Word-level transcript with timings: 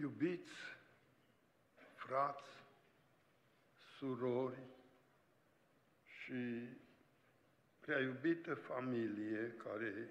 Iubiți 0.00 0.52
frați, 1.94 2.48
surori 3.96 4.62
și 6.04 6.68
prea 7.80 7.98
iubită 7.98 8.54
familie 8.54 9.52
care 9.52 10.10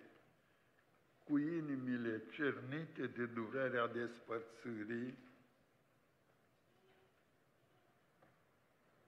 cu 1.24 1.38
inimile 1.38 2.24
cernite 2.32 3.08
de 3.08 3.26
durerea 3.26 3.88
despărțirii, 3.88 5.18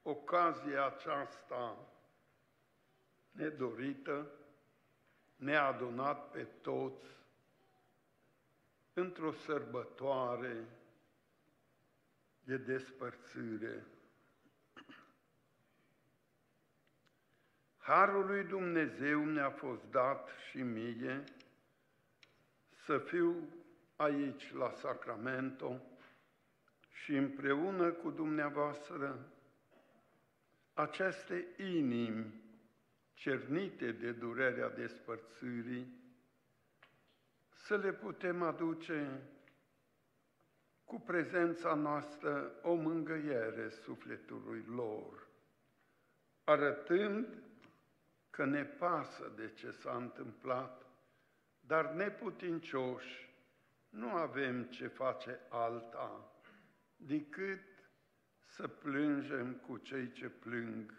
ocazia 0.01 0.85
aceasta 0.85 1.89
nedorită 3.31 4.31
ne-a 5.35 5.65
adunat 5.65 6.31
pe 6.31 6.43
toți 6.43 7.05
într-o 8.95 9.31
sărbătoare 9.31 10.67
de 12.43 12.57
despărțire. 12.57 13.85
Harul 17.77 18.25
lui 18.25 18.43
Dumnezeu 18.43 19.19
mi-a 19.19 19.49
fost 19.49 19.83
dat 19.89 20.29
și 20.49 20.57
mie 20.57 21.23
să 22.85 22.97
fiu 22.97 23.49
aici 23.95 24.53
la 24.53 24.71
Sacramento 24.71 25.81
și 26.91 27.15
împreună 27.15 27.91
cu 27.91 28.11
dumneavoastră 28.11 29.29
aceste 30.73 31.47
inimi 31.57 32.43
cernite 33.13 33.91
de 33.91 34.11
durerea 34.11 34.69
despărțirii, 34.69 36.04
să 37.65 37.77
le 37.77 37.93
putem 37.93 38.41
aduce 38.41 39.21
cu 40.83 40.99
prezența 40.99 41.73
noastră 41.73 42.51
o 42.61 42.73
mângâiere 42.73 43.69
sufletului 43.69 44.65
lor, 44.67 45.27
arătând 46.43 47.43
că 48.29 48.45
ne 48.45 48.63
pasă 48.63 49.31
de 49.35 49.51
ce 49.53 49.71
s-a 49.71 49.95
întâmplat, 49.95 50.85
dar 51.59 51.91
neputincioși 51.91 53.33
nu 53.89 54.09
avem 54.09 54.63
ce 54.63 54.87
face 54.87 55.39
alta 55.49 56.31
decât 56.95 57.65
să 58.45 58.67
plângem 58.67 59.53
cu 59.53 59.77
cei 59.77 60.11
ce 60.11 60.29
plâng. 60.29 60.93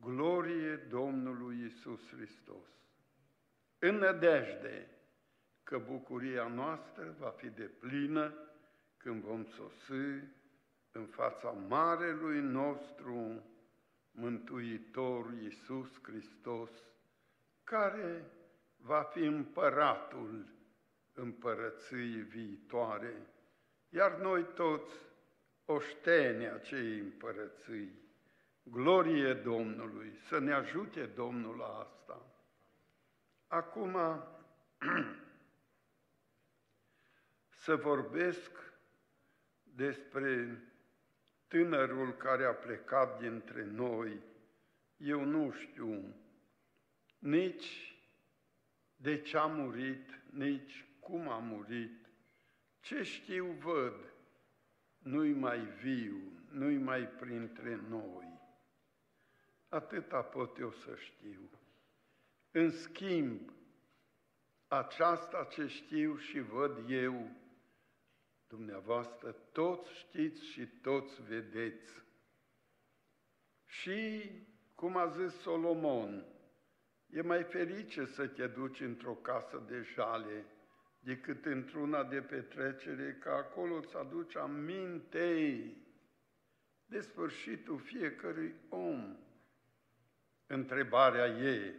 Glorie 0.00 0.76
Domnului 0.76 1.64
Isus 1.64 2.08
Hristos! 2.08 2.68
În 3.78 3.94
nădejde 3.94 4.90
că 5.66 5.78
bucuria 5.78 6.46
noastră 6.46 7.14
va 7.18 7.28
fi 7.30 7.48
de 7.48 7.64
plină 7.64 8.34
când 8.96 9.22
vom 9.22 9.44
sosi 9.44 10.24
în 10.92 11.06
fața 11.06 11.50
Marelui 11.50 12.40
nostru 12.40 13.44
Mântuitor 14.10 15.32
Iisus 15.42 15.88
Hristos, 16.02 16.70
care 17.64 18.30
va 18.76 19.02
fi 19.02 19.24
împăratul 19.24 20.46
împărăției 21.12 22.22
viitoare, 22.22 23.26
iar 23.88 24.18
noi 24.20 24.44
toți 24.54 24.94
oșteni 25.64 26.48
acei 26.48 26.98
împărății. 26.98 28.04
Glorie 28.62 29.34
Domnului, 29.34 30.12
să 30.28 30.38
ne 30.38 30.52
ajute 30.52 31.06
Domnul 31.06 31.56
la 31.56 31.78
asta. 31.78 32.22
Acum 33.46 33.96
să 37.66 37.76
vorbesc 37.76 38.50
despre 39.62 40.62
tânărul 41.48 42.12
care 42.12 42.44
a 42.44 42.54
plecat 42.54 43.20
dintre 43.20 43.64
noi. 43.64 44.22
Eu 44.96 45.24
nu 45.24 45.50
știu 45.50 46.14
nici 47.18 47.96
de 48.96 49.20
ce 49.20 49.36
a 49.36 49.46
murit, 49.46 50.20
nici 50.30 50.84
cum 51.00 51.28
a 51.28 51.38
murit. 51.38 52.08
Ce 52.80 53.02
știu 53.02 53.46
văd, 53.46 54.12
nu-i 54.98 55.32
mai 55.32 55.58
viu, 55.58 56.16
nu-i 56.50 56.78
mai 56.78 57.08
printre 57.08 57.80
noi. 57.88 58.40
Atâta 59.68 60.22
pot 60.22 60.58
eu 60.58 60.72
să 60.72 60.94
știu. 60.96 61.50
În 62.50 62.70
schimb, 62.70 63.52
aceasta 64.68 65.44
ce 65.50 65.66
știu 65.66 66.16
și 66.16 66.40
văd 66.40 66.90
eu, 66.90 67.30
dumneavoastră 68.48 69.32
toți 69.52 69.92
știți 69.92 70.44
și 70.44 70.66
toți 70.66 71.22
vedeți. 71.22 72.04
Și, 73.64 74.30
cum 74.74 74.96
a 74.96 75.06
zis 75.06 75.32
Solomon, 75.40 76.26
e 77.06 77.20
mai 77.20 77.42
ferice 77.42 78.04
să 78.04 78.26
te 78.26 78.46
duci 78.46 78.80
într-o 78.80 79.14
casă 79.14 79.64
de 79.68 79.80
jale 79.94 80.44
decât 80.98 81.44
într-una 81.44 82.04
de 82.04 82.20
petrecere, 82.20 83.14
că 83.20 83.28
acolo 83.28 83.74
îți 83.74 83.96
aduce 83.96 84.38
aminte 84.38 85.60
de 86.86 87.00
sfârșitul 87.00 87.78
fiecărui 87.78 88.54
om. 88.68 89.16
Întrebarea 90.46 91.26
e, 91.26 91.74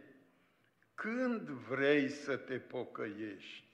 când 0.94 1.48
vrei 1.48 2.08
să 2.08 2.36
te 2.36 2.58
pocăiești? 2.58 3.66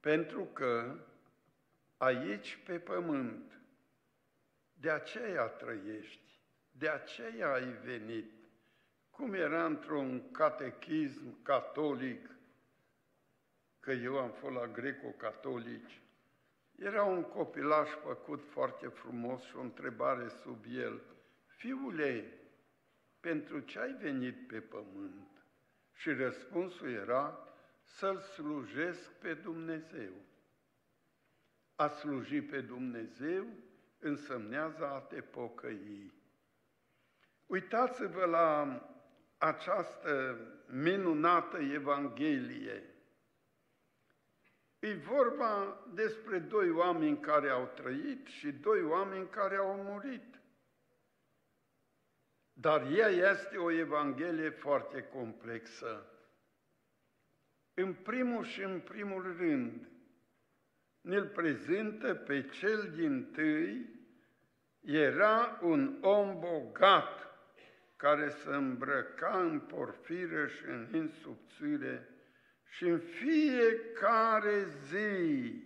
Pentru 0.00 0.44
că 0.44 0.98
aici 2.04 2.58
pe 2.66 2.78
pământ, 2.78 3.60
de 4.72 4.90
aceea 4.90 5.46
trăiești, 5.46 6.40
de 6.70 6.88
aceea 6.88 7.52
ai 7.52 7.72
venit. 7.84 8.32
Cum 9.10 9.34
era 9.34 9.64
într-un 9.64 10.30
catechism 10.30 11.42
catolic, 11.42 12.30
că 13.80 13.92
eu 13.92 14.18
am 14.18 14.30
fost 14.30 14.54
la 14.54 14.66
greco-catolici, 14.66 16.02
era 16.76 17.02
un 17.04 17.22
copilaș 17.22 17.88
făcut 17.88 18.42
foarte 18.50 18.86
frumos 18.86 19.42
și 19.42 19.56
o 19.56 19.60
întrebare 19.60 20.28
sub 20.28 20.64
el. 20.68 21.02
Fiule, 21.46 22.32
pentru 23.20 23.60
ce 23.60 23.78
ai 23.78 23.92
venit 23.92 24.46
pe 24.46 24.60
pământ? 24.60 25.44
Și 25.92 26.12
răspunsul 26.12 26.90
era 26.90 27.38
să-L 27.82 28.20
slujesc 28.20 29.10
pe 29.10 29.34
Dumnezeu. 29.34 30.12
A 31.76 31.88
sluji 31.88 32.42
pe 32.42 32.60
Dumnezeu 32.60 33.46
însemnează 33.98 34.86
a 34.86 35.00
te 35.00 35.20
pocăi. 35.20 36.12
Uitați-vă 37.46 38.24
la 38.24 38.80
această 39.38 40.38
minunată 40.66 41.58
Evanghelie. 41.58 42.82
E 44.78 44.94
vorba 44.94 45.84
despre 45.94 46.38
doi 46.38 46.70
oameni 46.70 47.20
care 47.20 47.48
au 47.48 47.70
trăit 47.74 48.26
și 48.26 48.52
doi 48.52 48.82
oameni 48.82 49.28
care 49.28 49.56
au 49.56 49.82
murit. 49.82 50.40
Dar 52.52 52.90
ea 52.90 53.08
este 53.08 53.56
o 53.56 53.70
Evanghelie 53.70 54.50
foarte 54.50 55.02
complexă. 55.02 56.06
În 57.74 57.94
primul 57.94 58.44
și 58.44 58.62
în 58.62 58.80
primul 58.80 59.36
rând, 59.36 59.88
ne-l 61.04 61.26
prezintă 61.26 62.14
pe 62.14 62.42
cel 62.42 62.92
din 62.96 63.30
tâi, 63.32 63.88
era 64.80 65.58
un 65.62 65.98
om 66.00 66.38
bogat 66.38 67.34
care 67.96 68.28
se 68.28 68.50
îmbrăca 68.50 69.38
în 69.50 69.60
porfiră 69.60 70.46
și 70.46 70.64
în 70.66 70.88
insubțire 70.94 72.08
și 72.64 72.84
în 72.84 72.98
fiecare 72.98 74.64
zi 74.64 75.62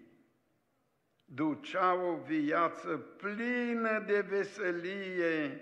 ducea 1.24 1.94
o 1.94 2.16
viață 2.16 2.96
plină 2.96 4.04
de 4.06 4.20
veselie 4.20 5.60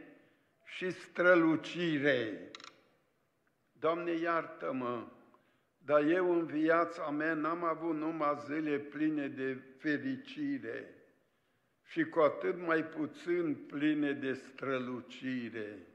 și 0.65 0.91
strălucire. 0.91 2.51
Doamne, 3.73 4.13
iartă-mă, 4.13 5.07
dar 5.87 6.03
eu 6.03 6.33
în 6.33 6.47
viața 6.47 7.11
mea 7.11 7.35
n-am 7.35 7.65
avut 7.65 7.97
numai 7.97 8.39
zile 8.47 8.79
pline 8.79 9.29
de 9.29 9.63
fericire 9.79 10.95
și 11.85 12.05
cu 12.05 12.21
atât 12.21 12.67
mai 12.67 12.85
puțin 12.85 13.55
pline 13.67 14.13
de 14.13 14.33
strălucire. 14.33 15.87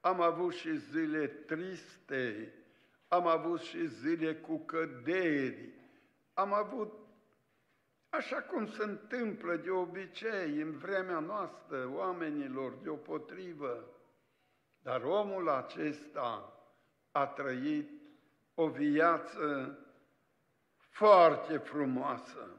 Am 0.00 0.20
avut 0.20 0.52
și 0.54 0.76
zile 0.76 1.26
triste, 1.26 2.52
am 3.08 3.26
avut 3.26 3.60
și 3.60 3.86
zile 3.86 4.34
cu 4.34 4.58
căderi, 4.58 5.68
am 6.34 6.52
avut 6.52 6.92
așa 8.08 8.36
cum 8.42 8.66
se 8.66 8.82
întâmplă 8.82 9.56
de 9.56 9.70
obicei 9.70 10.60
în 10.60 10.70
vremea 10.70 11.18
noastră 11.18 11.90
oamenilor 11.94 12.78
deopotrivă. 12.82 13.84
Dar 14.82 15.02
omul 15.02 15.48
acesta 15.48 16.54
a 17.10 17.26
trăit 17.26 17.99
o 18.60 18.68
viață 18.68 19.78
foarte 20.88 21.56
frumoasă. 21.56 22.50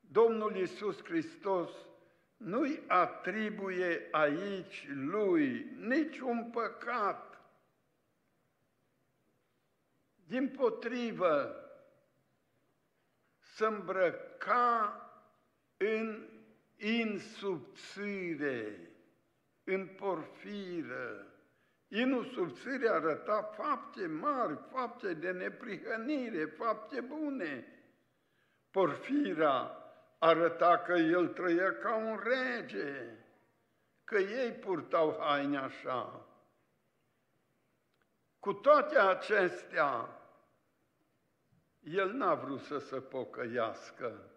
Domnul 0.00 0.56
Iisus 0.56 1.04
Hristos 1.04 1.70
nu-i 2.36 2.82
atribuie 2.86 4.08
aici 4.10 4.88
lui 4.90 5.76
niciun 5.78 6.50
păcat. 6.50 7.42
Din 10.26 10.48
potrivă, 10.48 11.54
să 13.38 13.66
îmbrăca 13.66 15.02
în 15.76 16.28
insubțire, 16.76 18.10
în 19.64 19.86
porfiră. 19.86 21.26
Inul 21.88 22.24
subțire 22.24 22.88
arăta 22.88 23.42
fapte 23.42 24.06
mari, 24.06 24.58
fapte 24.72 25.14
de 25.14 25.30
neprihănire, 25.30 26.44
fapte 26.44 27.00
bune. 27.00 27.66
Porfira 28.70 29.76
arăta 30.18 30.78
că 30.78 30.92
el 30.92 31.28
trăia 31.28 31.72
ca 31.72 31.94
un 31.94 32.20
rege, 32.22 33.18
că 34.04 34.18
ei 34.18 34.52
purtau 34.52 35.18
haine 35.20 35.58
așa. 35.58 36.26
Cu 38.38 38.52
toate 38.52 38.98
acestea, 38.98 40.08
el 41.80 42.12
n-a 42.12 42.34
vrut 42.34 42.60
să 42.60 42.78
se 42.78 43.00
pocăiască. 43.00 44.30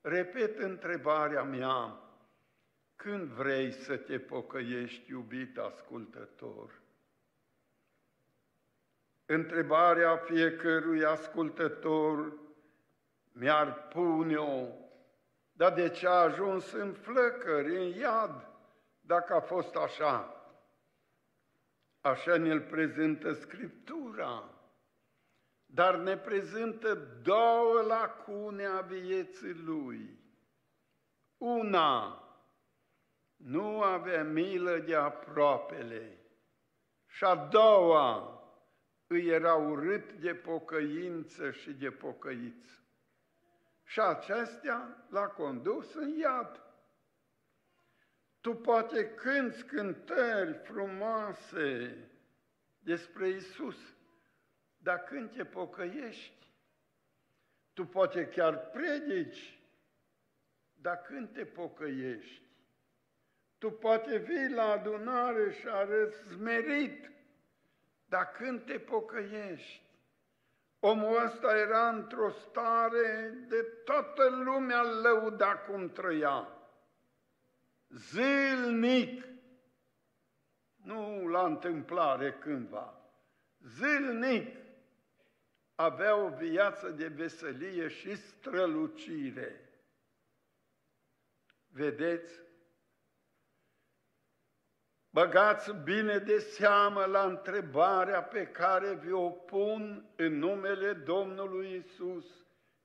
Repet 0.00 0.58
întrebarea 0.58 1.42
mea, 1.42 2.05
când 2.96 3.28
vrei 3.28 3.72
să 3.72 3.96
te 3.96 4.18
pocăiești, 4.18 5.10
iubit 5.10 5.58
ascultător? 5.58 6.80
Întrebarea 9.26 10.16
fiecărui 10.16 11.04
ascultător 11.04 12.32
mi-ar 13.32 13.88
pune-o, 13.88 14.68
dar 15.52 15.72
de 15.72 15.88
ce 15.88 16.06
a 16.06 16.10
ajuns 16.10 16.72
în 16.72 16.92
flăcări, 16.92 17.76
în 17.76 17.98
iad, 17.98 18.48
dacă 19.00 19.34
a 19.34 19.40
fost 19.40 19.74
așa? 19.74 20.30
Așa 22.00 22.36
ne-l 22.36 22.60
prezintă 22.60 23.32
Scriptura 23.32 24.50
dar 25.66 25.96
ne 25.96 26.16
prezintă 26.16 26.94
două 27.22 27.80
lacune 27.86 28.64
a 28.64 28.80
vieții 28.80 29.54
lui. 29.54 30.18
Una, 31.38 32.22
nu 33.46 33.82
avea 33.82 34.24
milă 34.24 34.78
de 34.78 34.94
aproapele 34.94 36.18
și 37.06 37.24
a 37.24 37.34
doua, 37.34 38.40
îi 39.06 39.26
era 39.26 39.54
urât 39.54 40.12
de 40.12 40.34
pocăință 40.34 41.50
și 41.50 41.72
de 41.72 41.90
pocăiță. 41.90 42.80
Și 43.84 44.00
acestea 44.00 45.06
l-a 45.08 45.26
condus 45.26 45.94
în 45.94 46.18
iad. 46.18 46.60
Tu 48.40 48.54
poate 48.54 49.14
cânți 49.14 49.64
cântări 49.64 50.52
frumoase 50.52 51.98
despre 52.78 53.28
Isus, 53.28 53.96
dar 54.76 55.04
când 55.04 55.34
te 55.36 55.44
pocăiești, 55.44 56.50
tu 57.72 57.86
poate 57.86 58.28
chiar 58.28 58.70
predici, 58.70 59.60
dar 60.74 61.02
când 61.02 61.32
te 61.32 61.44
pocăiești, 61.44 62.45
tu 63.66 63.72
poate 63.72 64.16
vii 64.16 64.48
la 64.48 64.70
adunare 64.70 65.52
și 65.52 65.68
arăți 65.68 66.28
zmerit, 66.28 67.10
dar 68.08 68.32
când 68.32 68.64
te 68.64 68.78
pocăiești, 68.78 69.82
omul 70.80 71.24
ăsta 71.24 71.56
era 71.56 71.88
într-o 71.88 72.30
stare 72.30 73.34
de 73.48 73.62
toată 73.84 74.28
lumea 74.28 74.82
lăuda 74.82 75.56
cum 75.56 75.88
trăia. 75.88 76.48
Zilnic, 77.88 79.24
nu 80.76 81.26
la 81.26 81.44
întâmplare 81.46 82.32
cândva, 82.32 82.94
zilnic 83.58 84.56
avea 85.74 86.16
o 86.16 86.28
viață 86.28 86.88
de 86.88 87.06
veselie 87.06 87.88
și 87.88 88.16
strălucire. 88.16 89.60
Vedeți? 91.68 92.45
Băgați 95.16 95.74
bine 95.84 96.18
de 96.18 96.38
seamă 96.38 97.04
la 97.04 97.24
întrebarea 97.24 98.22
pe 98.22 98.46
care 98.46 98.98
vi-o 99.02 99.30
pun 99.30 100.04
în 100.16 100.38
numele 100.38 100.92
Domnului 100.92 101.84
Isus. 101.84 102.26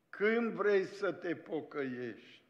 Când 0.10 0.52
vrei 0.52 0.86
să 0.86 1.12
te 1.12 1.36
pocăiești? 1.36 2.44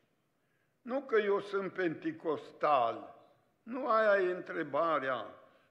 Nu 0.82 1.02
că 1.02 1.20
eu 1.20 1.40
sunt 1.40 1.74
penticostal, 1.74 3.16
nu 3.64 3.88
aia 3.88 4.28
e 4.28 4.32
întrebarea, 4.32 5.26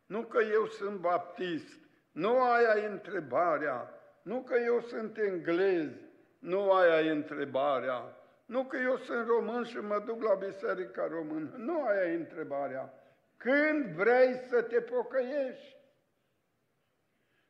nu 0.07 0.23
că 0.23 0.43
eu 0.43 0.67
sunt 0.67 1.01
baptist, 1.01 1.79
nu 2.13 2.43
aia 2.43 2.83
e 2.83 2.87
întrebarea, 2.87 3.91
nu 4.23 4.43
că 4.43 4.57
eu 4.59 4.81
sunt 4.81 5.19
englez, 5.19 5.91
nu 6.39 6.73
aia 6.73 7.01
e 7.01 7.11
întrebarea. 7.11 8.15
Nu 8.47 8.65
că 8.65 8.77
eu 8.77 8.97
sunt 8.97 9.27
român 9.27 9.65
și 9.65 9.77
mă 9.77 10.03
duc 10.07 10.23
la 10.23 10.35
biserica 10.35 11.07
română. 11.07 11.55
Nu 11.57 11.85
aia 11.85 12.13
e 12.13 12.15
întrebarea. 12.15 12.95
Când 13.41 13.87
vrei 13.87 14.35
să 14.35 14.63
te 14.63 14.81
pocăiești? 14.81 15.77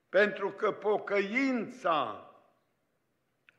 Pentru 0.09 0.53
că 0.53 0.73
pocăința 0.73 2.31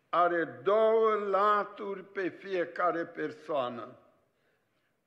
are 0.10 0.44
două 0.44 1.14
laturi 1.14 2.04
pe 2.04 2.30
fiecare 2.30 3.06
persoană. 3.06 3.98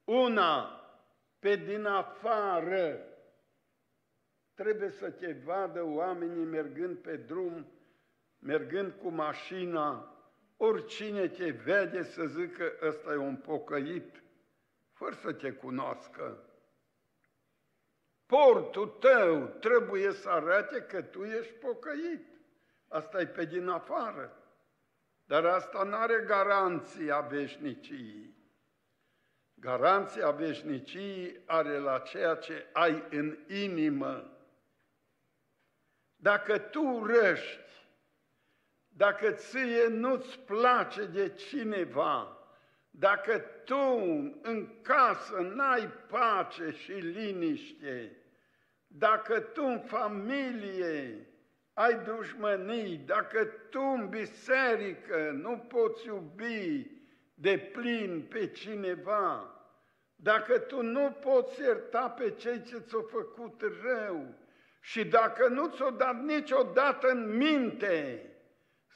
Una, 0.04 0.80
pe 1.38 1.56
din 1.56 1.84
afară, 1.84 3.00
trebuie 4.54 4.90
să 4.90 5.10
te 5.10 5.32
vadă 5.32 5.82
oamenii 5.82 6.44
mergând 6.44 6.98
pe 6.98 7.16
drum 7.16 7.66
mergând 8.38 8.92
cu 8.92 9.08
mașina, 9.08 10.16
oricine 10.56 11.28
te 11.28 11.50
vede 11.50 12.02
să 12.02 12.24
zică 12.26 12.72
ăsta 12.82 13.12
e 13.12 13.16
un 13.16 13.36
pocăit, 13.36 14.22
fără 14.92 15.14
să 15.14 15.32
te 15.32 15.52
cunoască. 15.52 16.53
Portul 18.26 18.88
tău 18.88 19.46
trebuie 19.46 20.12
să 20.12 20.28
arate 20.28 20.80
că 20.80 21.02
tu 21.02 21.24
ești 21.24 21.52
pocăit. 21.52 22.26
Asta 22.88 23.20
e 23.20 23.26
pe 23.26 23.44
din 23.44 23.68
afară. 23.68 24.38
Dar 25.24 25.44
asta 25.44 25.82
nu 25.82 25.96
are 25.96 26.24
garanția 26.26 27.20
veșniciei. 27.20 28.34
Garanția 29.54 30.30
veșniciei 30.30 31.42
are 31.46 31.78
la 31.78 31.98
ceea 31.98 32.34
ce 32.34 32.68
ai 32.72 33.06
în 33.10 33.38
inimă. 33.48 34.28
Dacă 36.16 36.58
tu 36.58 37.06
răști 37.06 37.64
dacă 38.96 39.30
ție 39.30 39.86
nu-ți 39.86 40.38
place 40.38 41.04
de 41.04 41.28
cineva, 41.28 42.38
dacă 42.98 43.38
tu 43.64 44.00
în 44.42 44.68
casă 44.82 45.52
n-ai 45.54 45.88
pace 46.08 46.70
și 46.70 46.92
liniște, 46.92 48.16
dacă 48.86 49.40
tu 49.40 49.64
în 49.64 49.80
familie 49.80 51.28
ai 51.72 51.98
dușmănii, 52.04 52.96
dacă 52.96 53.44
tu 53.44 53.80
în 53.80 54.08
biserică 54.08 55.30
nu 55.42 55.58
poți 55.58 56.06
iubi 56.06 56.90
de 57.34 57.58
plin 57.58 58.26
pe 58.28 58.46
cineva, 58.46 59.54
dacă 60.16 60.58
tu 60.58 60.82
nu 60.82 61.10
poți 61.10 61.60
ierta 61.60 62.08
pe 62.08 62.30
cei 62.30 62.62
ce 62.62 62.78
ți-au 62.78 63.08
făcut 63.10 63.62
rău 63.82 64.34
și 64.80 65.04
dacă 65.04 65.48
nu 65.48 65.68
ți-o 65.68 65.90
dat 65.90 66.22
niciodată 66.22 67.08
în 67.08 67.36
minte 67.36 68.28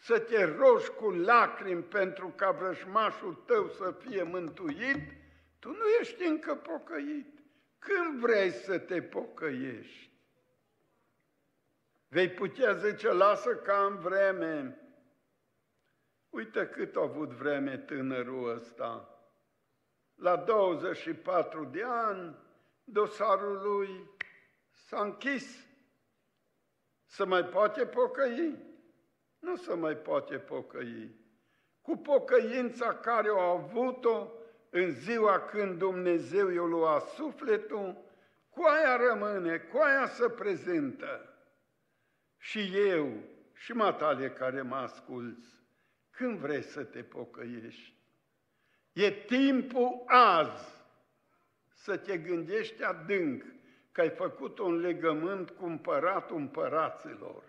să 0.00 0.19
te 0.19 0.45
rogi 0.45 0.90
cu 0.90 1.11
lacrimi 1.11 1.83
pentru 1.83 2.33
ca 2.37 2.50
vrăjmașul 2.50 3.35
tău 3.35 3.69
să 3.69 3.90
fie 3.90 4.23
mântuit, 4.23 5.12
tu 5.59 5.69
nu 5.69 5.87
ești 6.00 6.25
încă 6.25 6.55
pocăit. 6.55 7.38
Când 7.78 8.21
vrei 8.21 8.50
să 8.50 8.78
te 8.78 9.02
pocăiești? 9.02 10.11
Vei 12.09 12.31
putea 12.31 12.73
zice, 12.73 13.12
lasă 13.12 13.57
ca 13.57 13.85
în 13.85 13.99
vreme. 13.99 14.81
Uite 16.28 16.67
cât 16.67 16.97
a 16.97 17.00
avut 17.00 17.31
vreme 17.31 17.76
tânărul 17.76 18.55
ăsta. 18.55 19.12
La 20.14 20.37
24 20.37 21.64
de 21.64 21.83
ani, 21.83 22.37
dosarul 22.85 23.61
lui 23.62 24.11
s-a 24.73 25.00
închis. 25.00 25.67
Să 27.05 27.26
mai 27.26 27.45
poate 27.45 27.87
pocăi? 27.87 28.67
Nu 29.38 29.57
se 29.57 29.75
mai 29.75 29.97
poate 29.97 30.38
pocăi. 30.38 31.14
Cu 31.80 31.97
pocăința 31.97 32.95
care 32.95 33.28
au 33.28 33.38
avut-o 33.38 34.33
în 34.71 34.90
ziua 34.90 35.40
când 35.40 35.78
Dumnezeu 35.78 36.49
i-a 36.49 36.62
luat 36.62 37.09
sufletul, 37.09 37.97
cu 38.50 38.62
aia 38.62 38.97
rămâne, 38.97 39.59
cu 39.59 39.78
aia 39.78 40.07
se 40.07 40.28
prezintă. 40.28 41.33
Și 42.38 42.88
eu, 42.88 43.12
și 43.52 43.73
matale 43.73 44.30
care 44.30 44.62
mă 44.62 44.76
asculți, 44.76 45.49
când 46.11 46.38
vrei 46.38 46.62
să 46.62 46.85
te 46.85 47.02
pocăiești? 47.02 47.97
E 48.92 49.11
timpul 49.11 50.02
azi 50.07 50.76
să 51.75 51.97
te 51.97 52.18
gândești 52.18 52.83
adânc 52.83 53.45
că 53.92 54.00
ai 54.00 54.11
făcut 54.11 54.59
un 54.59 54.80
legământ 54.80 55.50
cu 55.50 55.66
împăratul 55.66 56.37
împăraților. 56.37 57.42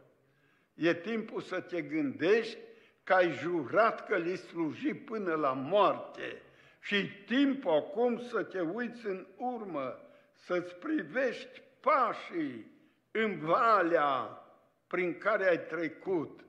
E 0.80 0.94
timpul 0.94 1.42
să 1.42 1.62
te 1.62 1.82
gândești 1.82 2.58
că 3.04 3.14
ai 3.14 3.32
jurat 3.32 4.08
că 4.08 4.18
li 4.18 4.36
sluji 4.36 4.94
până 4.94 5.36
la 5.36 5.54
moarte 5.54 6.42
și 6.82 7.24
timpul 7.26 7.72
acum 7.72 8.20
să 8.20 8.44
te 8.44 8.60
uiți 8.60 9.06
în 9.06 9.28
urmă, 9.38 10.00
să-ți 10.34 10.76
privești 10.76 11.62
pașii 11.80 12.72
în 13.12 13.40
valea 13.40 14.44
prin 14.88 15.18
care 15.18 15.50
ai 15.50 15.60
trecut. 15.66 16.46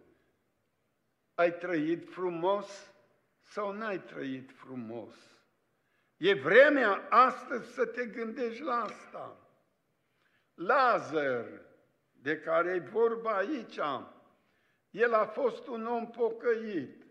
Ai 1.34 1.52
trăit 1.52 2.10
frumos 2.10 2.92
sau 3.42 3.72
n-ai 3.72 4.00
trăit 4.00 4.50
frumos? 4.52 5.14
E 6.16 6.34
vremea 6.34 7.06
astăzi 7.08 7.72
să 7.72 7.87
te 7.87 8.06
gândești 8.06 8.62
la 8.62 8.82
asta. 8.82 9.37
Lazar, 10.54 11.46
de 12.22 12.38
care 12.38 12.70
e 12.70 12.88
vorba 12.90 13.37
aici, 13.37 13.78
el 14.90 15.14
a 15.14 15.26
fost 15.26 15.66
un 15.66 15.87
om 15.87 16.11
pocăit. 16.11 17.02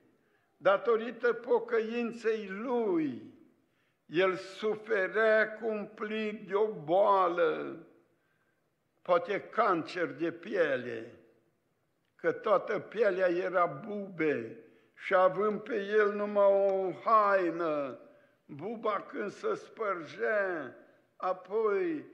Datorită 0.57 1.33
pocăinței 1.33 2.47
lui, 2.47 3.33
el 4.05 4.35
suferea 4.35 5.53
cumplit 5.53 6.47
de 6.47 6.53
o 6.53 6.67
boală, 6.67 7.77
poate 9.01 9.41
cancer 9.41 10.05
de 10.05 10.31
piele, 10.31 11.19
că 12.15 12.31
toată 12.31 12.79
pielea 12.79 13.27
era 13.27 13.65
bube 13.65 14.57
și 14.93 15.15
având 15.15 15.61
pe 15.61 15.75
el 15.75 16.13
numai 16.13 16.45
o 16.45 16.91
haină, 16.91 17.99
buba 18.45 19.05
când 19.11 19.31
se 19.31 19.55
spărgea, 19.55 20.75
apoi 21.15 22.05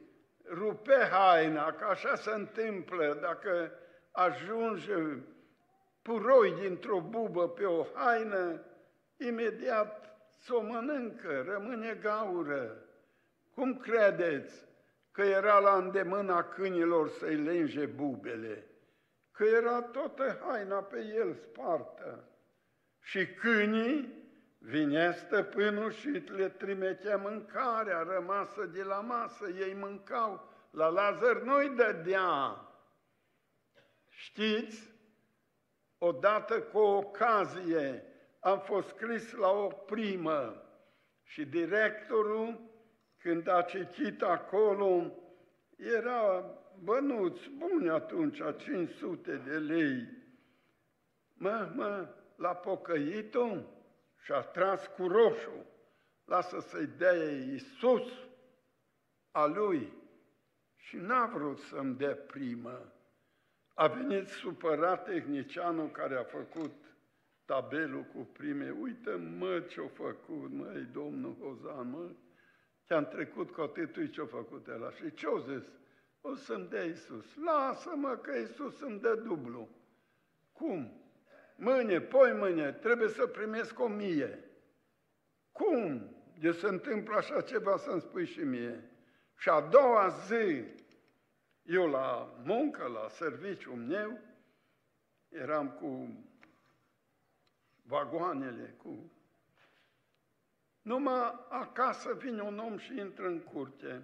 rupe 0.47 1.07
haina, 1.11 1.71
că 1.71 1.85
așa 1.85 2.15
se 2.15 2.31
întâmplă 2.31 3.17
dacă 3.21 3.71
ajunge 4.11 4.93
puroi 6.05 6.51
dintr-o 6.51 6.99
bubă 7.01 7.49
pe 7.49 7.65
o 7.65 7.85
haină, 7.93 8.61
imediat 9.17 10.17
s-o 10.41 10.61
mănâncă, 10.61 11.45
rămâne 11.47 11.97
gaură. 12.01 12.77
Cum 13.53 13.77
credeți 13.77 14.65
că 15.11 15.21
era 15.21 15.59
la 15.59 15.75
îndemâna 15.75 16.43
câinilor 16.43 17.09
să-i 17.09 17.35
lenge 17.35 17.85
bubele? 17.85 18.67
Că 19.31 19.43
era 19.43 19.81
toată 19.81 20.41
haina 20.45 20.81
pe 20.81 21.13
el 21.15 21.33
spartă. 21.33 22.29
Și 23.01 23.27
câinii 23.27 24.23
vinea 24.57 25.11
stăpânul 25.13 25.91
și 25.91 26.09
le 26.09 26.49
trimitea 26.49 27.17
mâncarea 27.17 28.01
rămasă 28.01 28.65
de 28.65 28.83
la 28.83 28.99
masă, 28.99 29.49
ei 29.49 29.73
mâncau, 29.73 30.49
la 30.71 30.87
Lazar 30.87 31.41
nu-i 31.41 31.69
dădea. 31.69 32.59
Știți, 34.09 34.94
odată 36.05 36.61
cu 36.61 36.77
o 36.77 36.97
ocazie 36.97 38.03
am 38.39 38.59
fost 38.59 38.87
scris 38.87 39.31
la 39.31 39.49
o 39.49 39.67
primă 39.67 40.63
și 41.23 41.45
directorul, 41.45 42.59
când 43.17 43.47
a 43.47 43.61
citit 43.61 44.21
acolo, 44.21 45.11
era 45.77 46.45
bănuți 46.83 47.49
buni 47.49 47.89
atunci, 47.89 48.41
500 48.57 49.35
de 49.35 49.57
lei. 49.57 50.07
Mă, 51.33 51.71
mă, 51.75 52.07
l-a 52.35 52.55
pocăit 52.55 53.35
și 54.23 54.31
a 54.31 54.41
tras 54.41 54.87
cu 54.87 55.07
roșu. 55.07 55.65
Lasă 56.25 56.59
să-i 56.59 56.87
dea 56.97 57.13
Iisus 57.13 58.11
a 59.31 59.45
lui. 59.45 59.93
Și 60.75 60.97
n-a 60.97 61.25
vrut 61.25 61.59
să-mi 61.59 61.95
dea 61.95 62.15
primă. 62.15 62.94
A 63.77 63.87
venit 63.87 64.27
supărat 64.27 65.03
tehnicianul 65.03 65.91
care 65.91 66.15
a 66.15 66.23
făcut 66.23 66.73
tabelul 67.45 68.03
cu 68.03 68.29
prime. 68.33 68.75
Uite, 68.79 69.11
mă, 69.11 69.59
ce-a 69.59 69.87
făcut, 69.93 70.51
măi, 70.51 70.87
domnul 70.91 71.35
Hozan, 71.41 71.89
mă, 71.89 72.09
te-am 72.85 73.05
trecut 73.05 73.51
cu 73.51 73.61
atâtui 73.61 74.09
ce-a 74.09 74.25
făcut 74.25 74.67
ăla. 74.67 74.91
Și 74.91 75.13
ce-o 75.13 75.39
zis? 75.39 75.63
O 76.21 76.35
să-mi 76.35 76.67
dea 76.67 76.83
Iisus. 76.83 77.25
Lasă-mă 77.35 78.15
că 78.15 78.37
Iisus 78.37 78.81
îmi 78.81 78.99
dă 78.99 79.15
dublu. 79.15 79.69
Cum? 80.53 81.01
Mâine, 81.55 82.01
poi 82.01 82.33
mâine, 82.33 82.71
trebuie 82.71 83.09
să 83.09 83.25
primesc 83.25 83.79
o 83.79 83.87
mie. 83.87 84.39
Cum? 85.51 86.09
De 86.39 86.51
se 86.51 86.67
întâmplă 86.67 87.15
așa 87.15 87.41
ceva 87.41 87.77
să-mi 87.77 88.01
spui 88.01 88.25
și 88.25 88.39
mie. 88.39 88.89
Și 89.37 89.49
a 89.49 89.61
doua 89.61 90.07
zi, 90.07 90.63
eu 91.65 91.87
la 91.87 92.33
muncă, 92.43 92.87
la 92.87 93.07
serviciul 93.07 93.75
meu, 93.75 94.19
eram 95.29 95.69
cu 95.69 96.23
vagoanele, 97.83 98.75
cu... 98.77 99.11
Numai 100.81 101.45
acasă 101.49 102.13
vine 102.13 102.41
un 102.41 102.57
om 102.57 102.77
și 102.77 102.97
intră 102.97 103.27
în 103.27 103.39
curte. 103.39 104.03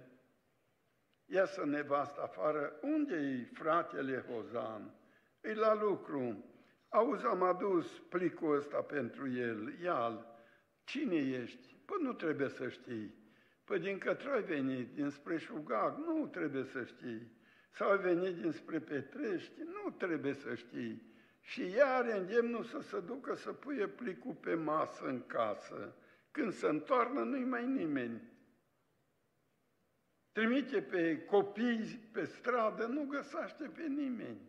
Iasă 1.24 1.64
nevasta 1.64 2.22
afară. 2.22 2.78
unde 2.80 3.14
e 3.14 3.50
fratele 3.52 4.24
Hozan? 4.28 4.94
E 5.40 5.54
la 5.54 5.74
lucru. 5.74 6.44
Auzi, 6.88 7.24
am 7.24 7.42
adus 7.42 7.98
plicul 8.08 8.56
ăsta 8.56 8.80
pentru 8.82 9.30
el, 9.32 9.80
ia-l. 9.82 10.26
Cine 10.84 11.16
ești? 11.16 11.76
Păi 11.84 11.96
nu 12.00 12.12
trebuie 12.12 12.48
să 12.48 12.68
știi. 12.68 13.14
Păi 13.64 13.78
din 13.78 13.98
către 13.98 14.30
ai 14.30 14.42
venit, 14.42 14.94
dinspre 14.94 15.38
Șugag, 15.38 15.96
nu 15.96 16.26
trebuie 16.26 16.64
să 16.64 16.84
știi 16.84 17.40
sau 17.72 17.90
a 17.90 17.96
venit 17.96 18.36
dinspre 18.36 18.80
Petrești, 18.80 19.60
nu 19.60 19.90
trebuie 19.90 20.34
să 20.34 20.54
știi. 20.54 21.10
Și 21.40 21.70
iar 21.70 22.04
îndemnul 22.04 22.64
să 22.64 22.80
se 22.80 23.00
ducă 23.00 23.34
să 23.34 23.52
puie 23.52 23.88
plicul 23.88 24.34
pe 24.34 24.54
masă 24.54 25.04
în 25.04 25.26
casă. 25.26 25.96
Când 26.30 26.52
se 26.52 26.66
întoarnă, 26.66 27.22
nu-i 27.22 27.44
mai 27.44 27.66
nimeni. 27.66 28.30
Trimite 30.32 30.82
pe 30.82 31.24
copii 31.24 32.08
pe 32.12 32.24
stradă, 32.24 32.86
nu 32.86 33.04
găsește 33.04 33.64
pe 33.74 33.82
nimeni. 33.82 34.40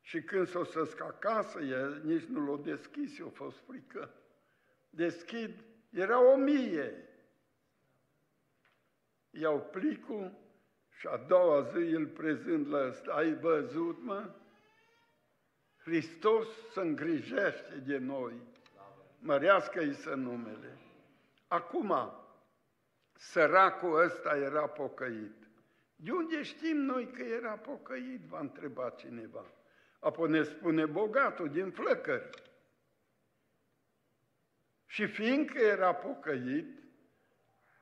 Și 0.00 0.22
când 0.22 0.46
s-o 0.46 0.64
să 0.64 0.96
acasă, 1.00 1.60
el 1.60 2.02
nici 2.04 2.24
nu 2.24 2.40
l-o 2.40 2.56
deschis, 2.56 3.18
i-a 3.18 3.28
fost 3.28 3.58
frică. 3.66 4.14
Deschid, 4.90 5.64
era 5.90 6.32
o 6.32 6.36
mie. 6.36 7.08
Iau 9.30 9.60
plicul, 9.60 10.45
și 10.98 11.06
a 11.06 11.16
doua 11.16 11.62
zi 11.62 11.94
îl 11.94 12.06
prezint 12.06 12.68
la 12.68 12.86
ăsta, 12.86 13.12
ai 13.12 13.34
văzut, 13.34 14.02
mă? 14.02 14.30
Hristos 15.76 16.48
se 16.72 16.80
îngrijește 16.80 17.82
de 17.86 17.98
noi. 17.98 18.34
Mărească-i 19.18 19.94
să 19.94 20.14
numele. 20.14 20.78
Acum, 21.48 22.12
săracul 23.12 24.04
ăsta 24.04 24.36
era 24.36 24.68
pocăit. 24.68 25.48
De 25.96 26.12
unde 26.12 26.42
știm 26.42 26.76
noi 26.76 27.10
că 27.10 27.22
era 27.22 27.56
pocăit, 27.56 28.20
va 28.20 28.40
întreba 28.40 28.90
cineva. 28.90 29.44
Apoi 30.00 30.30
ne 30.30 30.42
spune 30.42 30.86
bogatul 30.86 31.48
din 31.48 31.70
flăcări. 31.70 32.30
Și 34.86 35.06
fiindcă 35.06 35.58
era 35.58 35.94
pocăit, 35.94 36.85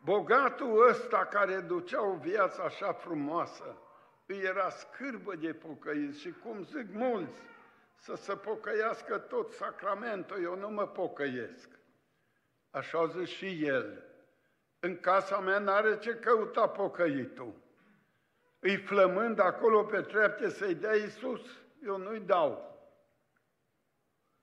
Bogatul 0.04 0.88
ăsta 0.88 1.26
care 1.26 1.60
ducea 1.60 2.06
o 2.06 2.14
viață 2.14 2.62
așa 2.62 2.92
frumoasă, 2.92 3.76
îi 4.26 4.38
era 4.38 4.70
scârbă 4.70 5.34
de 5.34 5.52
pocăiți 5.52 6.20
și 6.20 6.32
cum 6.42 6.64
zic 6.64 6.92
mulți, 6.92 7.42
să 7.94 8.14
se 8.14 8.36
pocăiască 8.36 9.18
tot 9.18 9.52
sacramentul, 9.52 10.42
eu 10.42 10.56
nu 10.56 10.70
mă 10.70 10.86
pocăiesc. 10.86 11.68
Așa 12.70 12.98
a 12.98 13.06
zis 13.06 13.28
și 13.28 13.64
el. 13.64 14.04
În 14.80 15.00
casa 15.00 15.40
mea 15.40 15.58
n-are 15.58 15.98
ce 15.98 16.14
căuta 16.14 16.68
pocăitul. 16.68 17.54
Îi 18.58 18.76
flămând 18.76 19.38
acolo 19.38 19.84
pe 19.84 20.00
trepte 20.00 20.48
să-i 20.48 20.74
dea 20.74 20.94
Iisus, 20.96 21.40
eu 21.84 21.96
nu-i 21.96 22.20
dau. 22.20 22.78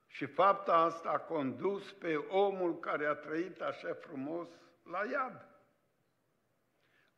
Și 0.08 0.26
fapta 0.26 0.74
asta 0.74 1.10
a 1.10 1.20
condus 1.20 1.92
pe 1.92 2.16
omul 2.16 2.80
care 2.80 3.06
a 3.06 3.14
trăit 3.14 3.62
așa 3.62 3.94
frumos 3.94 4.48
la 4.84 5.04
iad. 5.12 5.51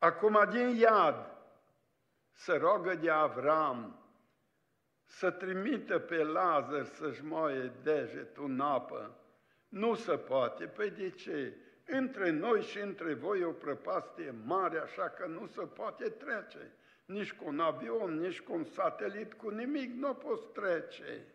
Acum 0.04 0.48
din 0.50 0.76
iad 0.76 1.16
să 2.32 2.58
rogă 2.58 2.96
de 2.96 3.10
Avram 3.10 4.00
să 5.04 5.32
trimită 5.32 6.00
pe 6.00 6.24
Lazar 6.24 6.86
să-și 6.86 7.24
moaie 7.26 7.72
degetul 7.84 8.46
în 8.46 8.60
apă. 8.60 9.18
Nu 9.70 9.96
se 9.96 10.18
poate. 10.18 10.66
Păi 10.66 10.90
de 10.90 11.10
ce? 11.10 11.58
Între 11.86 12.30
noi 12.30 12.62
și 12.62 12.80
între 12.80 13.14
voi 13.14 13.44
o 13.44 13.52
prăpastie 13.52 14.36
mare, 14.46 14.80
așa 14.80 15.10
că 15.10 15.26
nu 15.26 15.46
se 15.48 15.62
poate 15.62 16.10
trece. 16.10 16.72
Nici 17.06 17.34
cu 17.34 17.44
un 17.48 17.60
avion, 17.60 18.20
nici 18.20 18.42
cu 18.42 18.54
un 18.54 18.64
satelit, 18.64 19.34
cu 19.34 19.50
nimic 19.50 19.94
nu 19.94 20.14
poți 20.14 20.48
trece. 20.48 21.26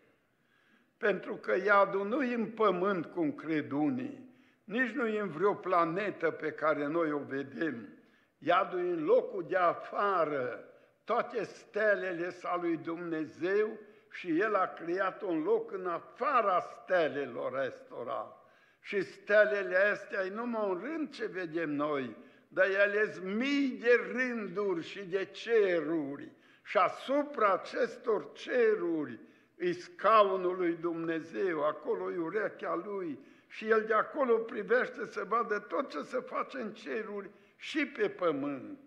Pentru 0.97 1.35
că 1.35 1.55
iadul 1.65 2.07
nu 2.07 2.23
e 2.23 2.33
în 2.33 2.51
pământ, 2.51 3.05
cum 3.05 3.31
cred 3.31 3.71
unii, 3.71 4.29
nici 4.63 4.91
nu 4.91 5.07
e 5.07 5.19
în 5.19 5.29
vreo 5.29 5.53
planetă 5.53 6.31
pe 6.31 6.51
care 6.51 6.87
noi 6.87 7.11
o 7.11 7.19
vedem. 7.19 7.98
Iadul 8.39 8.79
e 8.79 8.89
în 8.89 9.03
locul 9.03 9.45
de 9.47 9.55
afară, 9.55 10.63
toate 11.03 11.43
stelele 11.43 12.29
sa 12.29 12.57
lui 12.61 12.77
Dumnezeu 12.77 13.77
și 14.11 14.39
El 14.39 14.55
a 14.55 14.67
creat 14.67 15.21
un 15.21 15.43
loc 15.43 15.71
în 15.71 15.87
afara 15.87 16.59
stelelor 16.59 17.63
estora. 17.65 18.33
Și 18.81 19.01
stelele 19.01 19.75
astea 19.75 20.25
e 20.25 20.29
numai 20.29 20.69
un 20.69 20.79
rând 20.83 21.13
ce 21.13 21.25
vedem 21.25 21.69
noi, 21.69 22.15
dar 22.47 22.65
ele 22.65 23.11
sunt 23.11 23.35
mii 23.35 23.77
de 23.81 23.99
rânduri 24.11 24.83
și 24.83 25.03
de 25.03 25.25
ceruri. 25.25 26.31
Și 26.63 26.77
asupra 26.77 27.53
acestor 27.53 28.31
ceruri 28.33 29.19
îi 29.55 29.73
scaunul 29.73 30.55
lui 30.57 30.73
Dumnezeu, 30.73 31.65
acolo 31.65 32.11
e 32.11 32.17
urechea 32.17 32.75
lui 32.85 33.19
și 33.47 33.67
el 33.67 33.83
de 33.87 33.93
acolo 33.93 34.37
privește 34.37 35.05
să 35.05 35.23
vadă 35.27 35.59
tot 35.59 35.89
ce 35.89 36.01
se 36.01 36.19
face 36.19 36.57
în 36.57 36.73
ceruri 36.73 37.29
și 37.59 37.85
pe 37.85 38.09
pământ. 38.09 38.79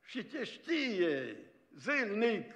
Și 0.00 0.24
te 0.24 0.44
știe 0.44 1.36
zilnic, 1.76 2.54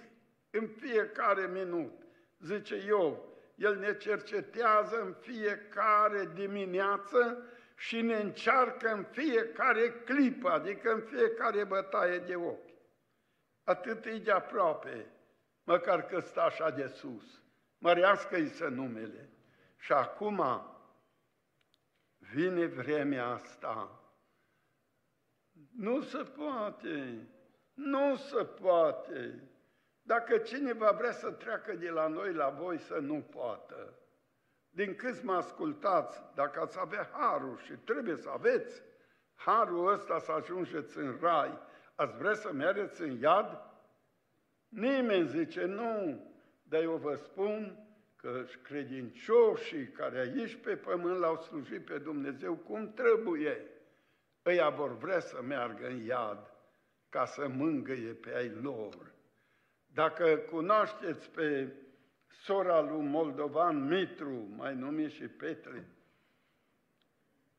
în 0.50 0.66
fiecare 0.66 1.46
minut, 1.46 1.92
zice 2.38 2.76
Iov, 2.76 3.18
el 3.54 3.76
ne 3.76 3.96
cercetează 3.96 5.00
în 5.00 5.12
fiecare 5.12 6.30
dimineață 6.34 7.44
și 7.76 8.00
ne 8.00 8.16
încearcă 8.16 8.92
în 8.92 9.02
fiecare 9.02 9.90
clipă, 9.90 10.50
adică 10.50 10.92
în 10.92 11.00
fiecare 11.00 11.64
bătaie 11.64 12.18
de 12.18 12.34
ochi. 12.34 12.70
Atât 13.64 14.04
e 14.04 14.18
de 14.18 14.30
aproape, 14.30 15.06
măcar 15.64 16.06
că 16.06 16.20
stă 16.20 16.40
așa 16.40 16.70
de 16.70 16.86
sus. 16.86 17.42
Mărească-i 17.78 18.48
să 18.48 18.68
numele. 18.68 19.28
Și 19.78 19.92
acum 19.92 20.42
vine 22.18 22.66
vremea 22.66 23.26
asta. 23.26 23.99
Nu 25.80 26.00
se 26.02 26.22
poate, 26.22 27.28
nu 27.74 28.16
se 28.16 28.44
poate. 28.44 29.42
Dacă 30.02 30.38
cineva 30.38 30.90
vrea 30.90 31.12
să 31.12 31.30
treacă 31.30 31.72
de 31.72 31.90
la 31.90 32.06
noi 32.06 32.32
la 32.32 32.48
voi, 32.48 32.78
să 32.78 32.94
nu 32.94 33.20
poată. 33.20 33.94
Din 34.70 34.94
câți 34.94 35.24
mă 35.24 35.32
ascultați, 35.32 36.22
dacă 36.34 36.60
ați 36.60 36.78
avea 36.80 37.10
harul 37.12 37.58
și 37.64 37.72
trebuie 37.72 38.16
să 38.16 38.30
aveți 38.30 38.82
harul 39.34 39.92
ăsta 39.92 40.18
să 40.18 40.32
ajungeți 40.32 40.98
în 40.98 41.18
rai, 41.20 41.58
ați 41.94 42.16
vrea 42.16 42.34
să 42.34 42.52
mergeți 42.52 43.02
în 43.02 43.18
iad? 43.20 43.58
Nimeni 44.68 45.28
zice 45.28 45.64
nu, 45.64 46.24
dar 46.62 46.82
eu 46.82 46.96
vă 46.96 47.14
spun 47.14 47.84
că 48.16 48.44
credincioșii 48.62 49.88
care 49.88 50.18
aici 50.18 50.56
pe 50.56 50.76
pământ 50.76 51.18
l-au 51.18 51.36
slujit 51.36 51.84
pe 51.84 51.98
Dumnezeu 51.98 52.54
cum 52.54 52.92
trebuie, 52.92 53.69
ăia 54.46 54.68
vor 54.68 54.96
vrea 54.96 55.20
să 55.20 55.42
meargă 55.42 55.86
în 55.86 56.04
iad 56.04 56.54
ca 57.08 57.24
să 57.24 57.48
mângâie 57.48 58.12
pe 58.12 58.34
ai 58.34 58.48
lor. 58.48 59.12
Dacă 59.86 60.36
cunoașteți 60.36 61.30
pe 61.30 61.72
sora 62.28 62.80
lui 62.80 63.02
Moldovan 63.02 63.86
Mitru, 63.88 64.48
mai 64.56 64.74
numit 64.74 65.10
și 65.10 65.28
Petre, 65.28 65.88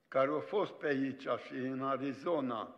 care 0.08 0.32
a 0.32 0.40
fost 0.40 0.72
pe 0.72 0.88
aici 0.88 1.28
și 1.46 1.54
în 1.54 1.84
Arizona, 1.84 2.76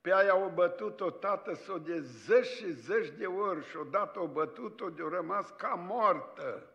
pe 0.00 0.12
aia 0.12 0.30
au 0.30 0.48
bătut-o 0.54 1.10
tată 1.10 1.54
s-o 1.54 1.78
de 1.78 2.00
zeci 2.00 2.46
și 2.46 2.70
zeci 2.72 3.08
de 3.08 3.26
ori 3.26 3.64
și 3.64 3.76
odată 3.76 4.18
au 4.18 4.26
bătut-o 4.26 4.90
de-o 4.90 5.08
rămas 5.08 5.50
ca 5.50 5.68
moartă. 5.68 6.70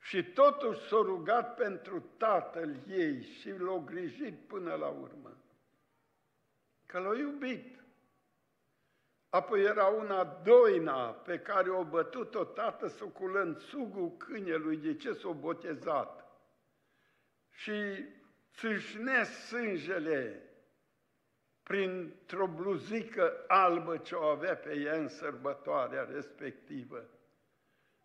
Și 0.00 0.24
totuși 0.24 0.80
s-a 0.80 0.96
rugat 0.96 1.54
pentru 1.54 2.00
tatăl 2.16 2.76
ei 2.88 3.22
și 3.22 3.50
l-a 3.50 3.82
grijit 3.84 4.46
până 4.46 4.74
la 4.74 4.88
urmă. 4.88 5.36
Că 6.86 6.98
l-a 6.98 7.18
iubit. 7.18 7.78
Apoi 9.28 9.62
era 9.62 9.86
una 9.86 10.24
doina 10.24 11.10
pe 11.12 11.38
care 11.38 11.70
o 11.70 11.84
bătut-o 11.84 12.44
tată 12.44 12.86
suculând 12.86 13.58
sugul 13.58 14.16
câinelui 14.16 14.76
de 14.76 14.96
ce 14.96 15.12
s-o 15.12 15.32
botezat. 15.32 16.26
Și 17.50 18.04
țâșne 18.52 19.24
sângele 19.24 20.42
printr-o 21.62 22.46
bluzică 22.46 23.44
albă 23.46 23.96
ce 23.96 24.14
o 24.14 24.24
avea 24.24 24.56
pe 24.56 24.76
ea 24.76 24.96
în 24.96 25.08
sărbătoarea 25.08 26.04
respectivă. 26.04 27.08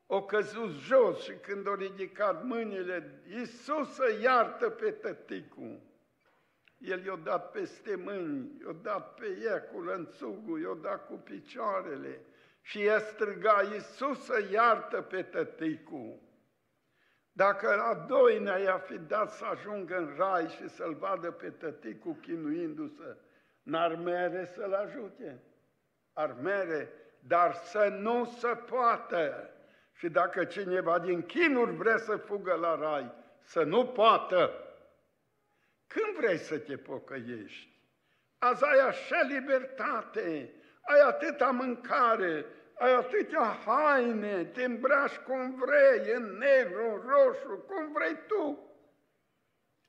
O 0.07 0.23
căzut 0.25 0.69
jos 0.69 1.23
și 1.23 1.33
când 1.33 1.67
o 1.67 1.75
ridicat 1.75 2.43
mâinile, 2.43 3.21
Iisus 3.27 3.93
să 3.93 4.17
iartă 4.21 4.69
pe 4.69 4.91
tăticul. 4.91 5.79
El 6.77 7.05
i-a 7.05 7.15
dat 7.15 7.51
peste 7.51 7.95
mâini, 7.95 8.61
i-a 8.65 8.71
dat 8.81 9.13
pe 9.13 9.37
ea 9.43 9.61
cu 9.61 9.81
lănțugul, 9.81 10.61
i-a 10.61 10.77
dat 10.81 11.07
cu 11.07 11.13
picioarele 11.13 12.21
și 12.61 12.81
ea 12.85 12.99
striga, 12.99 13.61
Iisus 13.73 14.23
să 14.25 14.47
iartă 14.51 15.01
pe 15.01 15.23
tăticul. 15.23 16.19
Dacă 17.31 17.75
la 17.75 18.05
doinea 18.07 18.57
i-a 18.57 18.77
fi 18.77 18.97
dat 18.97 19.31
să 19.31 19.45
ajungă 19.45 19.97
în 19.97 20.13
rai 20.17 20.47
și 20.47 20.69
să-l 20.69 20.93
vadă 20.93 21.31
pe 21.31 21.49
tăticul 21.49 22.15
chinuindu-se, 22.21 23.17
n-ar 23.63 23.95
mere 23.95 24.45
să-l 24.45 24.73
ajute? 24.73 25.41
Ar 26.13 26.35
mere, 26.41 26.91
dar 27.19 27.53
să 27.53 27.87
nu 27.99 28.25
se 28.25 28.47
poată. 28.47 29.52
Și 29.93 30.09
dacă 30.09 30.45
cineva 30.45 30.99
din 30.99 31.21
chinuri 31.21 31.75
vrea 31.75 31.97
să 31.97 32.17
fugă 32.17 32.53
la 32.53 32.75
rai, 32.75 33.11
să 33.43 33.63
nu 33.63 33.87
poată. 33.87 34.51
Când 35.87 36.15
vrei 36.15 36.37
să 36.37 36.59
te 36.59 36.77
pocăiești? 36.77 37.71
Azi 38.37 38.63
ai 38.63 38.79
așa 38.79 39.21
libertate, 39.21 40.53
ai 40.81 40.99
atâta 40.99 41.49
mâncare, 41.49 42.45
ai 42.73 42.93
atâtea 42.93 43.57
haine, 43.65 44.45
te 44.45 44.63
îmbraci 44.63 45.17
cum 45.17 45.55
vrei, 45.55 46.13
în 46.13 46.37
negru, 46.37 46.85
în 46.85 47.09
roșu, 47.09 47.63
cum 47.67 47.91
vrei 47.91 48.17
tu. 48.27 48.67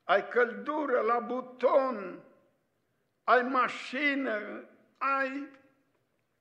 Ai 0.03 0.27
căldură 0.27 0.99
la 0.99 1.19
buton, 1.19 2.23
ai 3.23 3.41
mașină, 3.41 4.63
ai 4.97 5.49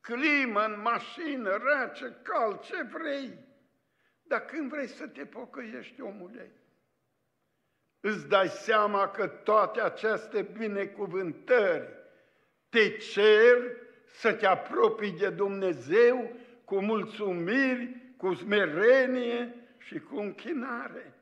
climă 0.01 0.65
în 0.65 0.81
mașină, 0.81 1.57
rece, 1.57 2.17
cald, 2.23 2.61
ce 2.61 2.83
vrei. 2.83 3.39
Dar 4.35 4.45
când 4.45 4.71
vrei 4.71 4.87
să 4.87 5.07
te 5.07 5.27
pocăiești, 5.27 6.01
omule, 6.01 6.51
îți 8.01 8.29
dai 8.29 8.49
seama 8.49 9.09
că 9.09 9.27
toate 9.27 9.81
aceste 9.81 10.43
binecuvântări 10.43 11.89
te 12.69 12.97
cer 12.97 13.77
să 14.07 14.33
te 14.33 14.47
apropii 14.47 15.13
de 15.13 15.31
Dumnezeu 15.31 16.37
cu 16.65 16.81
mulțumiri, 16.81 17.97
cu 18.17 18.35
smerenie 18.35 19.55
și 19.79 19.99
cu 19.99 20.17
închinare. 20.17 21.15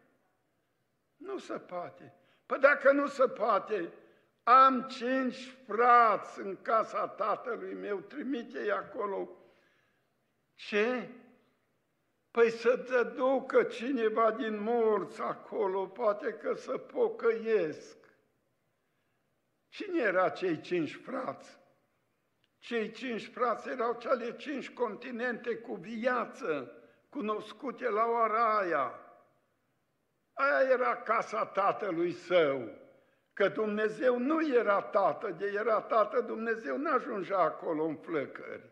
Nu 1.16 1.38
se 1.38 1.58
poate. 1.58 2.14
Păi 2.46 2.58
dacă 2.58 2.92
nu 2.92 3.06
se 3.06 3.28
poate, 3.28 3.92
am 4.42 4.82
cinci 4.82 5.56
frați 5.66 6.40
în 6.40 6.56
casa 6.62 7.08
tatălui 7.08 7.74
meu, 7.74 7.98
trimite-i 7.98 8.70
acolo. 8.70 9.28
Ce? 10.54 11.08
Păi 12.32 12.50
să 12.50 12.76
te 12.76 13.02
ducă 13.02 13.62
cineva 13.62 14.30
din 14.30 14.62
morți 14.62 15.20
acolo, 15.20 15.86
poate 15.86 16.32
că 16.32 16.54
să 16.54 16.78
pocăiesc. 16.78 17.96
Cine 19.68 20.02
era 20.02 20.28
cei 20.28 20.60
cinci 20.60 20.94
frați? 20.94 21.58
Cei 22.58 22.90
cinci 22.90 23.26
frați 23.26 23.68
erau 23.68 23.96
cele 23.98 24.36
cinci 24.36 24.70
continente 24.70 25.56
cu 25.56 25.74
viață, 25.74 26.72
cunoscute 27.08 27.88
la 27.88 28.04
Oaraia. 28.04 29.00
Aia 30.32 30.70
era 30.70 30.96
casa 30.96 31.46
tatălui 31.46 32.12
său. 32.12 32.80
Că 33.32 33.48
Dumnezeu 33.48 34.18
nu 34.18 34.54
era 34.54 34.82
tată, 34.82 35.30
de 35.30 35.46
era 35.46 35.80
tată, 35.80 36.20
Dumnezeu 36.20 36.76
n-ajungea 36.76 37.38
acolo 37.38 37.84
în 37.84 37.96
flăcări. 37.96 38.71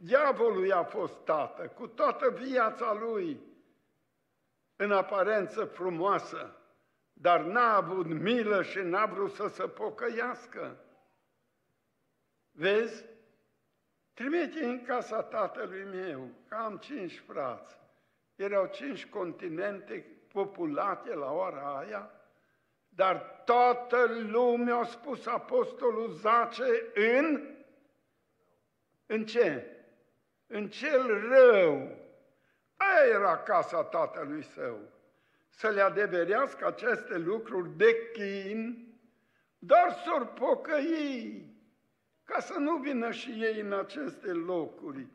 Diavolul 0.00 0.66
i-a 0.66 0.82
fost 0.82 1.24
tată, 1.24 1.68
cu 1.68 1.86
toată 1.86 2.30
viața 2.30 2.92
lui, 2.92 3.40
în 4.76 4.92
aparență 4.92 5.64
frumoasă, 5.64 6.56
dar 7.12 7.40
n-a 7.40 7.74
avut 7.74 8.06
milă 8.06 8.62
și 8.62 8.78
n-a 8.78 9.06
vrut 9.06 9.32
să 9.32 9.46
se 9.46 9.68
pocăiască. 9.68 10.76
Vezi? 12.50 13.04
Trimite 14.14 14.64
în 14.64 14.84
casa 14.84 15.22
tatălui 15.22 15.84
meu, 15.84 16.28
că 16.48 16.54
am 16.54 16.76
cinci 16.76 17.22
frați. 17.26 17.78
Erau 18.36 18.66
cinci 18.66 19.06
continente 19.06 20.06
populate 20.32 21.14
la 21.14 21.32
ora 21.32 21.78
aia, 21.78 22.10
dar 22.88 23.42
toată 23.44 24.06
lumea, 24.28 24.76
a 24.76 24.84
spus 24.84 25.26
apostolul, 25.26 26.10
zace 26.10 26.90
în... 26.94 27.56
În 29.06 29.26
ce? 29.26 29.72
În 30.48 30.68
cel 30.68 31.28
rău. 31.28 31.96
Aia 32.76 33.06
era 33.14 33.38
casa 33.38 33.84
tatălui 33.84 34.42
său. 34.42 34.96
să 35.48 35.68
le 35.68 35.80
adeverească 35.80 36.66
aceste 36.66 37.16
lucruri 37.16 37.76
de 37.76 38.10
chin, 38.12 38.88
dar 39.58 39.92
s-or 40.04 40.26
pocăi, 40.26 41.46
ca 42.24 42.40
să 42.40 42.58
nu 42.58 42.76
vină 42.76 43.10
și 43.10 43.30
ei 43.30 43.60
în 43.60 43.72
aceste 43.72 44.32
locuri, 44.32 45.06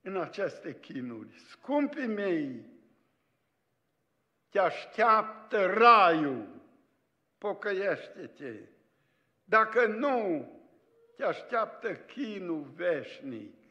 în 0.00 0.16
aceste 0.16 0.74
chinuri. 0.80 1.34
Scumpii 1.50 2.06
mei, 2.06 2.66
te 4.48 4.58
așteaptă 4.58 5.66
raiul, 5.66 6.48
pocăiește-te. 7.38 8.54
Dacă 9.44 9.86
nu, 9.86 10.48
te 11.16 11.24
așteaptă 11.24 11.94
chinul 11.94 12.72
veșnic. 12.74 13.61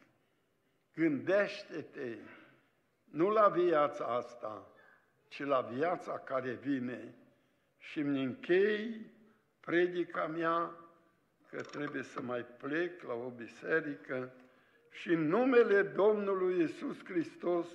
Gândește-te 0.95 2.17
nu 3.11 3.29
la 3.29 3.47
viața 3.47 4.05
asta, 4.05 4.71
ci 5.27 5.43
la 5.43 5.61
viața 5.61 6.19
care 6.19 6.51
vine. 6.51 7.15
Și 7.77 7.99
îmi 7.99 8.23
închei 8.23 9.11
predica 9.59 10.27
mea 10.27 10.75
că 11.49 11.61
trebuie 11.61 12.03
să 12.03 12.21
mai 12.21 12.45
plec 12.57 13.01
la 13.01 13.13
o 13.13 13.29
biserică 13.29 14.33
și 14.89 15.09
în 15.09 15.27
numele 15.27 15.81
Domnului 15.81 16.63
Isus 16.63 17.03
Hristos 17.03 17.67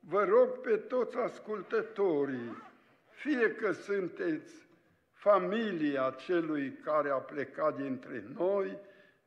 vă 0.00 0.24
rog 0.24 0.60
pe 0.60 0.76
toți 0.76 1.16
ascultătorii, 1.16 2.62
fie 3.10 3.54
că 3.54 3.72
sunteți 3.72 4.66
familia 5.12 6.10
celui 6.10 6.72
care 6.72 7.10
a 7.10 7.16
plecat 7.18 7.76
dintre 7.76 8.24
noi, 8.34 8.78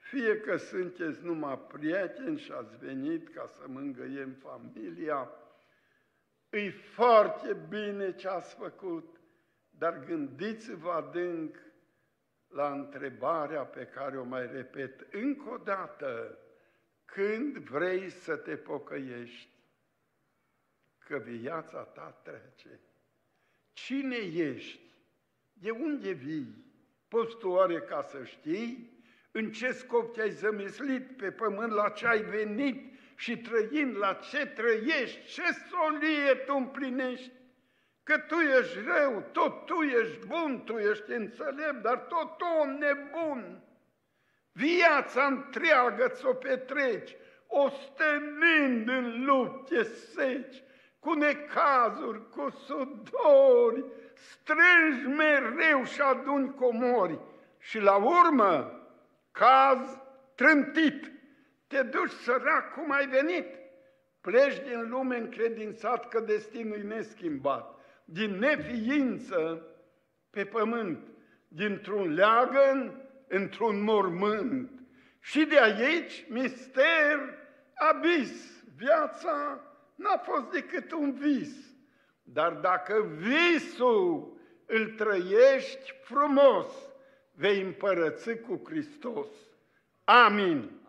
fie 0.02 0.40
că 0.40 0.58
sunteți 0.58 1.24
numai 1.24 1.60
prieteni 1.60 2.40
și 2.40 2.52
ați 2.52 2.78
venit 2.78 3.34
ca 3.34 3.46
să 3.46 3.64
mângăiem 3.68 4.32
familia, 4.32 5.32
e 6.50 6.70
foarte 6.70 7.54
bine 7.70 8.16
ce 8.16 8.28
ați 8.28 8.56
făcut, 8.56 9.20
dar 9.70 10.04
gândiți-vă 10.04 10.92
adânc 10.92 11.58
la 12.48 12.72
întrebarea 12.72 13.66
pe 13.66 13.86
care 13.86 14.20
o 14.20 14.24
mai 14.24 14.52
repet 14.52 15.14
încă 15.14 15.50
o 15.50 15.58
dată. 15.58 16.38
Când 17.06 17.58
vrei 17.58 18.10
să 18.10 18.36
te 18.36 18.56
pocăiești? 18.56 19.50
Că 20.98 21.18
viața 21.18 21.84
ta 21.84 22.22
trece. 22.24 22.80
Cine 23.74 24.16
ești? 24.16 24.82
De 25.54 25.70
unde 25.70 26.12
vii? 26.12 26.66
Poți 27.08 27.38
tu 27.38 27.48
oare 27.48 27.80
ca 27.80 28.02
să 28.02 28.24
știi? 28.24 28.91
În 29.32 29.52
ce 29.52 29.72
scop 29.72 30.14
te-ai 30.14 30.30
zămislit 30.30 31.18
pe 31.18 31.32
pământ, 31.32 31.72
la 31.72 31.90
ce 31.90 32.08
ai 32.08 32.22
venit 32.22 32.94
și 33.16 33.38
trăind 33.38 33.98
la 33.98 34.14
ce 34.14 34.46
trăiești, 34.46 35.26
ce 35.26 35.44
solie 35.70 36.34
tu 36.34 36.56
împlinești? 36.56 37.32
Că 38.04 38.18
tu 38.18 38.36
ești 38.36 38.78
rău, 38.86 39.24
tot 39.32 39.66
tu 39.66 39.82
ești 39.82 40.28
bun, 40.28 40.62
tu 40.66 40.78
ești 40.78 41.12
înțelept, 41.12 41.82
dar 41.82 41.98
tot 41.98 42.38
tu 42.38 42.46
om 42.62 42.70
nebun. 42.70 43.64
Viața 44.52 45.26
întreagă 45.26 46.08
ți-o 46.08 46.34
petreci, 46.34 47.16
ostenind 47.48 48.88
în 48.88 49.24
lupte 49.26 49.84
seci, 49.84 50.64
cu 51.00 51.14
necazuri, 51.14 52.30
cu 52.30 52.50
sudori, 52.50 53.86
strângi 54.14 55.06
mereu 55.08 55.84
și 55.84 56.02
aduni 56.02 56.56
comori 56.56 57.20
și 57.60 57.80
la 57.80 57.96
urmă 57.96 58.81
caz 59.32 59.98
trântit, 60.36 61.12
te 61.68 61.84
duci 61.84 62.12
sărac 62.12 62.74
cum 62.74 62.92
ai 62.92 63.08
venit, 63.08 63.46
pleci 64.22 64.60
din 64.60 64.90
lume 64.90 65.18
încredințat 65.18 66.08
că 66.08 66.20
destinul 66.20 66.78
e 66.78 66.96
neschimbat, 66.96 67.80
din 68.06 68.32
neființă 68.40 69.66
pe 70.30 70.46
pământ, 70.46 71.08
dintr-un 71.48 72.14
leagăn 72.14 73.02
într-un 73.28 73.84
mormânt. 73.84 74.72
Și 75.20 75.46
de 75.46 75.60
aici, 75.60 76.26
mister, 76.30 77.38
abis, 77.76 78.64
viața 78.76 79.64
n-a 79.96 80.18
fost 80.18 80.52
decât 80.52 80.92
un 80.92 81.14
vis. 81.14 81.56
Dar 82.24 82.54
dacă 82.54 83.06
visul 83.18 84.40
îl 84.66 84.86
trăiești 84.90 85.94
frumos, 86.04 86.74
vei 87.32 87.62
împărăți 87.62 88.32
cu 88.34 88.62
Hristos. 88.66 89.28
Amin. 90.04 90.81